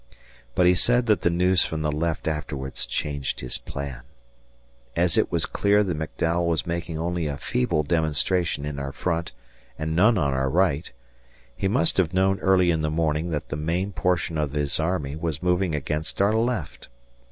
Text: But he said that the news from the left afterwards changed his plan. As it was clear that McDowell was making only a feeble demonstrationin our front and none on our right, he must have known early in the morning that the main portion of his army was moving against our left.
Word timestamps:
But 0.55 0.65
he 0.65 0.73
said 0.73 1.05
that 1.05 1.21
the 1.21 1.29
news 1.29 1.63
from 1.63 1.83
the 1.83 1.91
left 1.91 2.27
afterwards 2.27 2.87
changed 2.87 3.41
his 3.41 3.59
plan. 3.59 4.01
As 4.95 5.15
it 5.15 5.31
was 5.31 5.45
clear 5.45 5.83
that 5.83 5.95
McDowell 5.95 6.47
was 6.47 6.65
making 6.65 6.97
only 6.97 7.27
a 7.27 7.37
feeble 7.37 7.83
demonstrationin 7.83 8.79
our 8.79 8.91
front 8.91 9.31
and 9.77 9.95
none 9.95 10.17
on 10.17 10.33
our 10.33 10.49
right, 10.49 10.91
he 11.55 11.67
must 11.67 11.97
have 11.97 12.15
known 12.15 12.39
early 12.39 12.71
in 12.71 12.81
the 12.81 12.89
morning 12.89 13.29
that 13.29 13.49
the 13.49 13.55
main 13.55 13.91
portion 13.91 14.39
of 14.39 14.53
his 14.53 14.79
army 14.79 15.15
was 15.15 15.43
moving 15.43 15.75
against 15.75 16.19
our 16.19 16.33
left. 16.33 16.89